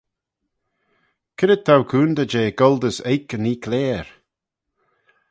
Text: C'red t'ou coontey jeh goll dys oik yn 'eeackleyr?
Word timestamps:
C'red 1.37 1.61
t'ou 1.65 1.81
coontey 1.89 2.29
jeh 2.31 2.51
goll 2.59 2.77
dys 2.81 2.97
oik 3.13 3.29
yn 3.35 3.47
'eeackleyr? 3.47 4.05